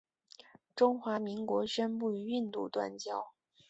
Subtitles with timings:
[0.75, 3.35] 中华民国宣布与印度断交。